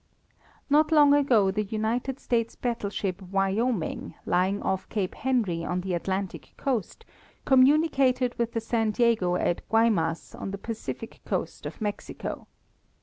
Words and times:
Not 0.67 0.91
long 0.91 1.13
ago 1.13 1.51
the 1.51 1.61
United 1.61 2.19
States 2.19 2.55
battle 2.55 2.89
ship 2.89 3.21
Wyoming, 3.21 4.15
lying 4.25 4.59
off 4.63 4.89
Cape 4.89 5.13
Henry 5.13 5.63
on 5.63 5.81
the 5.81 5.93
Atlantic 5.93 6.53
coast, 6.57 7.05
communicated 7.45 8.33
with 8.39 8.53
the 8.53 8.61
San 8.61 8.89
Diego 8.89 9.35
at 9.35 9.61
Guaymas, 9.69 10.33
on 10.33 10.49
the 10.49 10.57
Pacific 10.57 11.21
coast 11.23 11.67
of 11.67 11.79
Mexico. 11.81 12.47